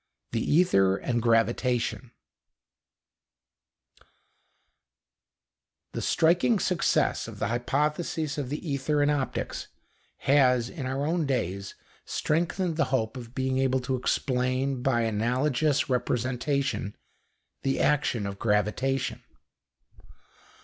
THE 0.31 0.59
ETHER 0.59 0.97
AND 0.97 1.21
GRAVITATION 1.21 2.09
The 5.91 6.01
striking 6.01 6.57
success 6.57 7.27
of 7.27 7.37
the 7.37 7.49
hypothesis 7.49 8.39
of 8.39 8.49
the 8.49 8.67
ether 8.67 9.03
in 9.03 9.11
optics 9.11 9.67
has, 10.21 10.69
in 10.71 10.87
our 10.87 11.05
own 11.05 11.27
days, 11.27 11.75
strengthened 12.03 12.77
the 12.77 12.85
hope 12.85 13.15
of 13.15 13.35
being 13.35 13.59
able 13.59 13.79
to 13.81 13.95
explain, 13.95 14.81
by 14.81 15.01
an 15.01 15.17
analogous 15.21 15.87
representation, 15.87 16.95
the 17.61 17.79
action 17.79 18.25
of 18.25 18.39
gravitation. 18.39 19.21